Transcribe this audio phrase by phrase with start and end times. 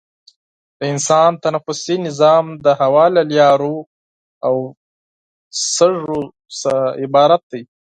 [0.77, 3.77] د انسان تنفسي سیستم د هوا له لارو
[4.47, 4.55] او
[5.75, 6.21] سږو
[6.59, 7.61] څخه عبارت دی.